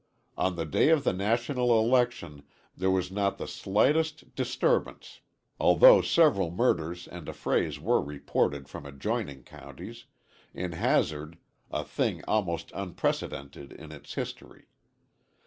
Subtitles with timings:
[0.35, 2.41] On the day of the national election
[2.75, 5.19] there was not the slightest disturbance,
[5.59, 10.05] although several murders and affrays were reported from adjoining counties,
[10.55, 11.37] in Hazard,
[11.69, 14.65] a thing almost unprecedented in its history.